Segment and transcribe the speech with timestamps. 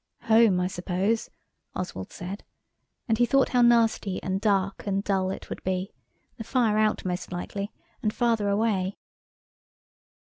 [0.23, 1.29] "Home, I suppose,"
[1.75, 2.43] Oswald said.
[3.07, 5.93] And he thought how nasty and dark and dull it would be.
[6.37, 8.97] The fire out most likely and Father away.